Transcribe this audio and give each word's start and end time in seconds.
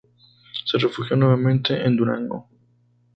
Se 0.65 0.79
refugió 0.79 1.15
nuevamente 1.15 1.79
en 1.85 1.95
Durango. 1.95 2.47